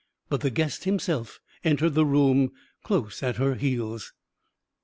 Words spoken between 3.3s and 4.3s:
her heels.